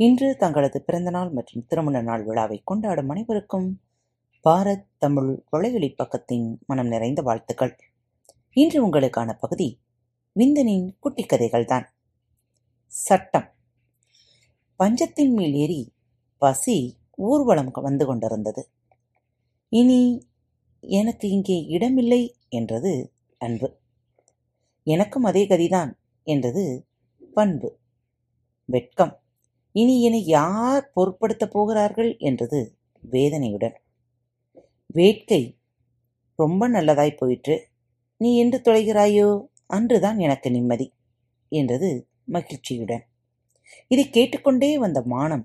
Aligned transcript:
இன்று 0.00 0.36
தங்களது 0.36 0.82
பிறந்தநாள் 0.82 1.30
மற்றும் 1.30 1.66
திருமண 1.66 2.02
நாள் 2.02 2.24
விழாவை 2.24 2.60
கொண்டாடும் 2.64 3.08
அனைவருக்கும் 3.08 3.80
பாரத் 4.44 4.84
தமிழ் 4.98 5.42
வலையொலி 5.52 5.94
பக்கத்தின் 5.98 6.58
மனம் 6.66 6.86
நிறைந்த 6.86 7.22
வாழ்த்துக்கள். 7.22 7.76
இன்று 8.52 8.86
உங்களுக்கான 8.86 9.38
பகுதி 9.38 9.80
விந்தனின் 10.36 10.96
குட்டி 10.98 11.26
கதைகள்தான். 11.26 11.84
சட்டம். 12.86 13.54
பஞ்சத்தின் 14.76 15.32
மேல் 15.32 15.52
ஏறி 15.52 15.92
பசி 16.38 16.98
ஊர்வலம் 17.16 17.70
வந்து 17.72 18.06
கொண்டிருந்தது. 18.06 18.70
இனி 19.68 20.28
எனக்கு 20.80 21.28
இங்கே 21.28 21.64
இடமில்லை 21.64 22.36
என்றது 22.48 23.12
அன்பு. 23.38 23.76
எனக்கும் 24.82 25.24
அதே 25.24 25.46
கதிதான் 25.46 25.92
என்றது 26.22 26.86
பண்பு. 27.34 27.78
வெட்கம். 28.64 29.20
இனி 29.80 29.94
என்னை 30.02 30.20
யார் 30.26 30.84
பொருட்படுத்தப் 30.94 31.52
போகிறார்கள் 31.52 32.10
என்றது 32.18 32.60
வேதனையுடன். 33.02 33.76
வேட்கை 34.86 35.42
ரொம்ப 36.38 36.62
நல்லதாய் 36.68 37.18
போயிற்று. 37.18 37.56
நீ 38.20 38.30
என்று 38.38 38.58
தொலைகிறாயோ? 38.58 39.28
அன்றுதான் 39.66 40.18
எனக்கு 40.18 40.50
நிம்மதி 40.50 40.86
என்றது 41.52 41.88
மகிழ்ச்சியுடன். 42.24 43.04
இதை 43.88 44.04
கேட்டுக்கொண்டே 44.10 44.70
வந்த 44.78 44.98
மானம் 45.04 45.44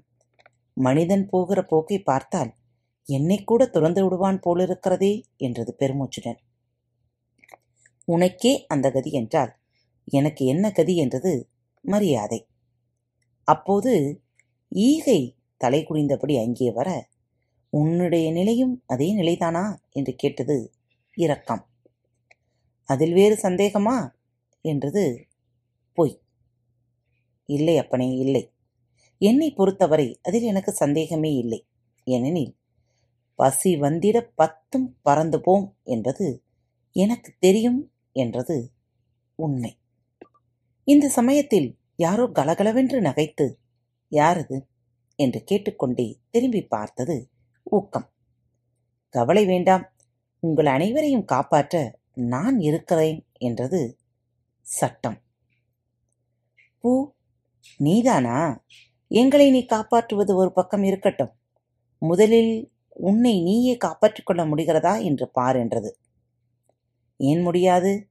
மனிதன் 0.77 1.25
போகிற 1.29 1.59
போக்கை 1.63 1.97
பார்த்தால் 2.03 2.51
என்னை 3.07 3.37
கூட 3.43 3.61
துறந்து 3.65 4.01
விடுவான் 4.03 4.39
போலிருக்கிறதே 4.45 5.13
என்றது 5.37 5.71
பெருமூச்சுடன். 5.79 6.39
உனக்கே 8.07 8.53
அந்த 8.67 8.87
கதி 8.91 9.11
என்றால் 9.11 9.51
எனக்கு 10.11 10.43
என்ன 10.45 10.65
கதி 10.71 10.93
என்றது 10.95 11.33
மரியாதை. 11.85 12.39
அப்போது 13.47 13.91
ஈகை 14.73 15.35
தலை 15.57 15.85
குனிந்தபடி 15.85 16.43
அங்கே 16.43 16.71
வர 16.71 17.09
உன்னுடைய 17.69 18.31
நிலையும் 18.31 18.83
அதே 18.87 19.15
நிலைதானா? 19.15 19.77
என்று 19.91 20.15
கேட்டது 20.15 20.73
இரக்கம். 21.15 21.67
அதில் 22.83 23.13
வேறு 23.13 23.35
சந்தேகமா? 23.35 24.11
என்றது 24.61 25.27
பொய். 25.93 26.21
இல்லை 27.45 27.77
அப்பனே 27.77 28.15
இல்லை. 28.15 28.51
என்னை 29.17 29.51
பொறுத்தவரை 29.51 30.19
அதில் 30.23 30.43
எனக்கு 30.43 30.71
சந்தேகமே 30.71 31.33
இல்லை. 31.33 31.65
ஏனெனில் 32.03 32.55
பசி 33.35 33.79
வந்திட 33.79 34.29
பத்தும் 34.35 34.97
பறந்து 35.01 35.41
போம் 35.41 35.77
என்பது 35.83 36.43
எனக்கு 36.91 37.33
தெரியும் 37.39 37.91
என்றது 38.11 38.71
உண்மை. 39.35 39.77
இந்த 40.83 41.09
சமயத்தில் 41.09 41.77
யாரோ 41.95 42.27
கலகலவென்று 42.27 43.01
நகைத்து 43.01 43.57
யாரது? 44.13 44.67
என்று 45.15 45.43
கேட்டுக்கொண்டே 45.43 46.19
திரும்பி 46.29 46.61
பார்த்தது 46.65 47.29
ஊக்கம். 47.63 48.11
கவலை 49.09 49.45
வேண்டாம் 49.45 49.93
உங்கள் 50.39 50.65
அனைவரையும் 50.65 51.25
காப்பாற்ற 51.25 51.99
நான் 52.13 52.59
இருக்கிறேன் 52.59 53.27
என்றது 53.37 53.99
சட்டம். 54.61 55.21
பூ 56.79 57.13
நீதானா? 57.77 58.63
எங்களை 59.07 59.51
நீ 59.51 59.65
காப்பாற்றுவது 59.65 60.35
ஒரு 60.35 60.51
பக்கம் 60.51 60.83
இருக்கட்டும். 60.83 61.33
முதலில் 61.99 62.71
உன்னை 62.89 63.41
நீயே 63.43 63.77
காப்பாற்றிக் 63.77 64.25
கொள்ள 64.25 64.45
முடிகிறதா 64.45 65.03
என்று 65.03 65.29
பார் 65.29 65.55
என்றது. 65.55 65.99
ஏன் 67.17 67.41
முடியாது? 67.41 68.09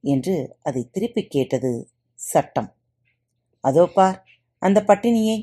என்று 0.00 0.56
அதை 0.62 0.88
திருப்பிக் 0.92 1.30
கேட்டது 1.30 1.90
சட்டம். 2.14 2.70
அதோ 3.60 3.86
பார் 3.86 4.31
அந்த 4.62 4.78
பட்டினியை 4.88 5.38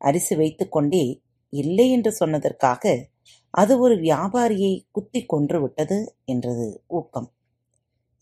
அரிசி 0.00 0.34
வைத்துக்கொண்டே 0.34 1.04
இல்லை 1.52 1.86
என்று 1.90 2.10
சொன்னதற்காக 2.20 2.82
அது 3.54 3.72
ஒரு 3.78 3.94
வியாபாரியை 3.98 4.74
குத்தி 4.90 5.20
கொன்று 5.26 5.58
விட்டது 5.60 5.98
என்றது 6.24 6.66
ஊக்கம். 6.88 7.28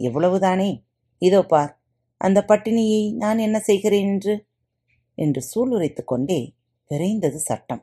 எவ்வளவுதானே 0.01 0.71
இதோ 1.23 1.41
பார் 1.43 1.73
அந்த 2.21 2.39
பட்டினியை 2.49 3.03
நான் 3.15 3.39
என்ன 3.39 3.59
செய்கிறேன் 3.61 4.09
என்று? 4.09 4.35
என்று 5.19 5.41
சூளுரைத்து 5.43 6.03
கொண்டே 6.05 6.41
விரைந்தது 6.91 7.39
சட்டம். 7.41 7.83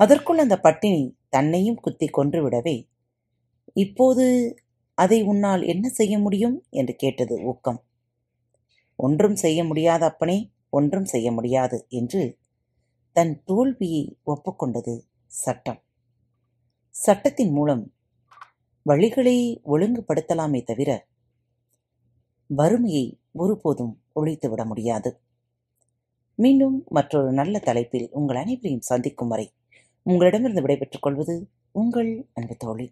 அதற்குள் 0.00 0.38
அந்த 0.38 0.56
பட்டினி 0.58 1.02
தன்னையும் 1.28 1.80
குத்தி 1.80 2.06
கொன்று 2.08 2.40
விடவே 2.42 2.76
இப்போது 3.76 4.24
அதை 4.98 5.18
உன்னால் 5.22 5.62
என்ன 5.62 5.86
செய்ய 5.88 6.14
முடியும்? 6.18 6.56
என்று 6.70 6.94
கேட்டது 6.96 7.34
ஊக்கம். 7.44 7.80
ஒன்றும் 8.98 9.36
செய்ய 9.36 9.60
முடியாத 9.64 10.02
அப்பனே 10.04 10.38
ஒன்றும் 10.70 11.04
செய்ய 11.04 11.32
முடியாது 11.32 11.86
என்று 11.88 12.22
தன் 13.16 13.42
தோல்வியை 13.44 14.02
ஒப்புக்கொண்டது 14.26 14.94
சட்டம். 15.26 15.80
சட்டத்தின் 16.94 17.50
மூலம் 17.50 17.92
வழிகளை 18.86 19.36
ஒழுங்குபடுத்தலாமே 19.64 20.60
தவிர 20.62 20.90
வறுமையை 22.50 23.20
ஒருபோதும் 23.32 23.92
ஒழித்துவிட 24.14 24.64
முடியாது. 24.64 25.10
மீண்டும் 26.34 26.84
மற்றொரு 26.88 27.32
நல்ல 27.32 27.58
தலைப்பில் 27.58 28.08
உங்கள் 28.10 28.36
அனைவரையும் 28.36 28.88
சந்திக்கும் 28.90 29.28
வரை 29.28 29.46
உங்களிடமிருந்து 30.02 30.60
விடைபெற்றுக் 30.60 31.02
கொள்வது 31.02 31.36
உங்கள் 31.72 32.10
அன்பு 32.32 32.56
தோழி. 32.56 32.86